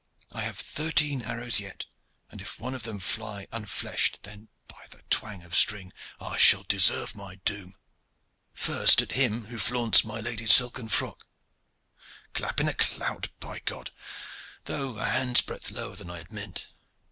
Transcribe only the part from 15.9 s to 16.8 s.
than I had meant.